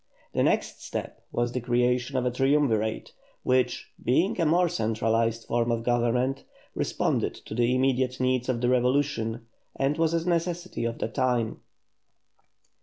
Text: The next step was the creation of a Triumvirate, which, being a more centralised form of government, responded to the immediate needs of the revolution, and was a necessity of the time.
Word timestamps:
The 0.33 0.41
next 0.41 0.83
step 0.83 1.21
was 1.31 1.51
the 1.51 1.61
creation 1.61 2.17
of 2.17 2.25
a 2.25 2.31
Triumvirate, 2.31 3.11
which, 3.43 3.91
being 4.03 4.41
a 4.41 4.47
more 4.47 4.67
centralised 4.67 5.45
form 5.45 5.69
of 5.71 5.83
government, 5.83 6.43
responded 6.73 7.35
to 7.35 7.53
the 7.53 7.75
immediate 7.75 8.19
needs 8.19 8.49
of 8.49 8.61
the 8.61 8.69
revolution, 8.69 9.45
and 9.75 9.99
was 9.99 10.15
a 10.15 10.27
necessity 10.27 10.85
of 10.85 10.97
the 10.97 11.07
time. 11.07 11.61